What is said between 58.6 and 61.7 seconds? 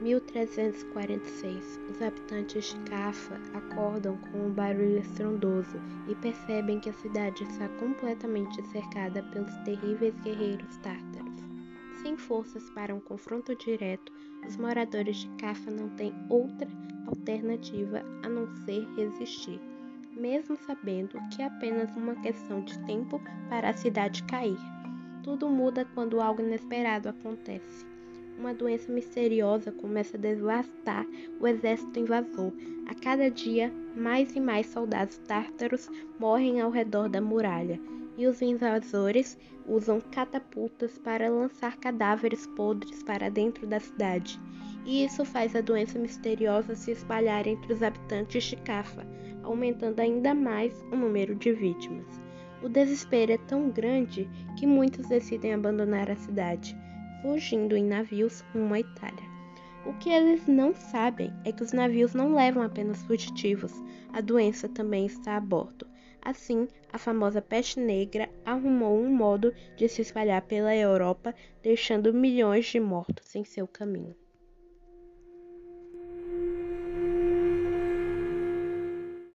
à Itália. O que eles não sabem é que